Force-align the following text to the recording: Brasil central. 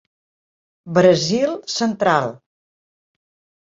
Brasil 0.95 1.55
central. 1.77 2.35